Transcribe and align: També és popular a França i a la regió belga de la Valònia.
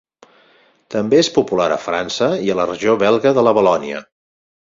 També 0.95 1.19
és 1.23 1.29
popular 1.35 1.67
a 1.75 1.77
França 1.83 2.29
i 2.47 2.51
a 2.53 2.57
la 2.61 2.67
regió 2.71 2.97
belga 3.05 3.35
de 3.39 3.47
la 3.49 3.57
Valònia. 3.61 4.01